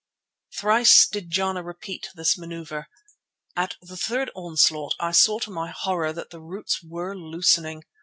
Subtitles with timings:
[0.59, 2.87] Thrice did Jana repeat this manoeuvre,
[3.55, 7.83] and at the third onslaught I saw to my horror that the roots were loosening.